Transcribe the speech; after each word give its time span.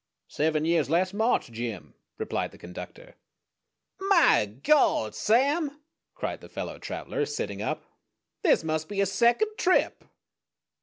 "Seven 0.29 0.65
years 0.65 0.89
last 0.89 1.13
March, 1.13 1.51
Jim," 1.51 1.93
replied 2.17 2.49
the 2.51 2.57
conductor. 2.57 3.17
"My 3.99 4.47
Gord, 4.47 5.13
Sam!" 5.13 5.79
cried 6.15 6.41
the 6.41 6.49
fellow 6.49 6.79
traveler, 6.79 7.23
sitting 7.27 7.61
up. 7.61 7.85
"_This 8.43 8.63
must 8.63 8.89
be 8.89 8.97
your 8.97 9.05
second 9.05 9.51
trip! 9.59 10.03